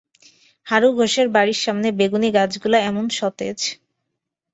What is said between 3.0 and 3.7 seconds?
সতেজ।